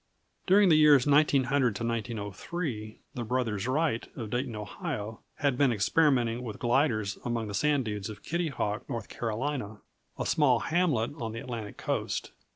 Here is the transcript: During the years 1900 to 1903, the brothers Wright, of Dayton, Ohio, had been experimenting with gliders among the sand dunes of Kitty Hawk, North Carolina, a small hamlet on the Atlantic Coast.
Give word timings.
During 0.47 0.69
the 0.69 0.77
years 0.77 1.05
1900 1.05 1.75
to 1.75 1.83
1903, 1.85 3.01
the 3.13 3.23
brothers 3.23 3.67
Wright, 3.67 4.07
of 4.15 4.31
Dayton, 4.31 4.55
Ohio, 4.55 5.19
had 5.35 5.59
been 5.59 5.71
experimenting 5.71 6.41
with 6.41 6.57
gliders 6.57 7.19
among 7.23 7.47
the 7.47 7.53
sand 7.53 7.85
dunes 7.85 8.09
of 8.09 8.23
Kitty 8.23 8.47
Hawk, 8.47 8.89
North 8.89 9.09
Carolina, 9.09 9.77
a 10.17 10.25
small 10.25 10.57
hamlet 10.61 11.11
on 11.21 11.33
the 11.33 11.39
Atlantic 11.39 11.77
Coast. 11.77 12.31